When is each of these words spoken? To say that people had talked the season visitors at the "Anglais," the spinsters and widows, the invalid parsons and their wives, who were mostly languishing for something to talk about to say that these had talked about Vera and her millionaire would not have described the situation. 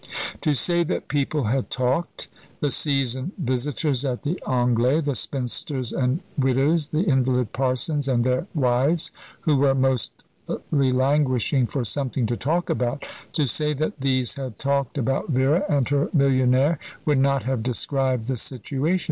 To 0.41 0.55
say 0.55 0.83
that 0.85 1.09
people 1.09 1.43
had 1.43 1.69
talked 1.69 2.27
the 2.59 2.71
season 2.71 3.33
visitors 3.37 4.03
at 4.03 4.23
the 4.23 4.41
"Anglais," 4.49 4.99
the 5.01 5.13
spinsters 5.13 5.93
and 5.93 6.21
widows, 6.39 6.87
the 6.87 7.03
invalid 7.03 7.53
parsons 7.53 8.07
and 8.07 8.23
their 8.23 8.47
wives, 8.55 9.11
who 9.41 9.57
were 9.57 9.75
mostly 9.75 10.25
languishing 10.71 11.67
for 11.67 11.85
something 11.85 12.25
to 12.25 12.35
talk 12.35 12.67
about 12.67 13.07
to 13.33 13.45
say 13.45 13.73
that 13.73 14.01
these 14.01 14.33
had 14.33 14.57
talked 14.57 14.97
about 14.97 15.29
Vera 15.29 15.63
and 15.69 15.87
her 15.89 16.09
millionaire 16.13 16.79
would 17.05 17.19
not 17.19 17.43
have 17.43 17.61
described 17.61 18.27
the 18.27 18.37
situation. 18.37 18.99